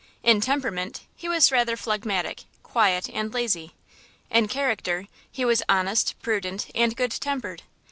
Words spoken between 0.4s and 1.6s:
temperament he was